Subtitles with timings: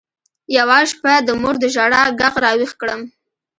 [0.57, 3.01] يوه شپه د مور د ژړا ږغ راويښ کړم.